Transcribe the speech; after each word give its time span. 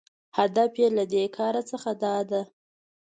هدف 0.37 0.71
یې 0.81 0.87
له 0.97 1.03
دې 1.13 1.23
کاره 1.37 1.61
څخه 1.71 1.91
داده 2.03 2.41